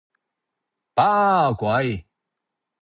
[0.95, 2.07] 把鬼!